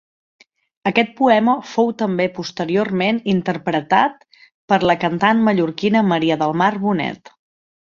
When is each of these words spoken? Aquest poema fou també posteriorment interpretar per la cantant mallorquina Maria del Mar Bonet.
Aquest 0.91 1.11
poema 1.19 1.55
fou 1.73 1.91
també 1.99 2.27
posteriorment 2.39 3.21
interpretar 3.37 4.03
per 4.73 4.83
la 4.93 5.01
cantant 5.07 5.49
mallorquina 5.51 6.07
Maria 6.13 6.45
del 6.45 6.61
Mar 6.65 6.77
Bonet. 6.87 7.37